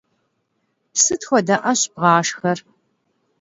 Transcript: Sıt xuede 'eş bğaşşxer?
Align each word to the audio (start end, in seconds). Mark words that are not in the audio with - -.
Sıt 1.01 1.21
xuede 1.27 1.55
'eş 1.69 1.81
bğaşşxer? 1.95 2.57